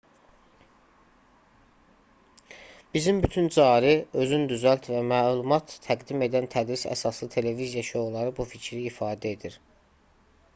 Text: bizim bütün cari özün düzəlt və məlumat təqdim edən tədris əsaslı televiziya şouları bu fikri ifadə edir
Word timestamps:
bizim 2.93 3.23
bütün 3.23 3.49
cari 3.57 3.91
özün 4.23 4.47
düzəlt 4.53 4.89
və 4.93 5.03
məlumat 5.11 5.77
təqdim 5.85 6.25
edən 6.29 6.49
tədris 6.57 6.87
əsaslı 6.97 7.31
televiziya 7.37 7.85
şouları 7.93 8.35
bu 8.41 8.49
fikri 8.57 8.81
ifadə 8.95 9.37
edir 9.37 9.59